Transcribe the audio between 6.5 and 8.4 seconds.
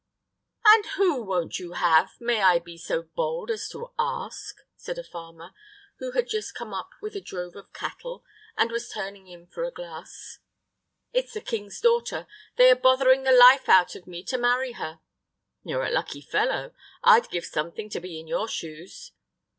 come up with a drove of cattle,